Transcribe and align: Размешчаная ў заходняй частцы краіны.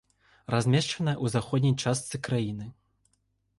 Размешчаная 0.53 1.15
ў 1.23 1.35
заходняй 1.35 1.75
частцы 1.85 2.15
краіны. 2.31 2.65